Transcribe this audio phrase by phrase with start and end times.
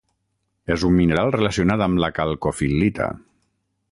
[0.75, 3.13] És un mineral relacionat amb la calcofil·lita.